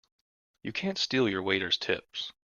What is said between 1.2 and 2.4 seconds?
your waiters' tips!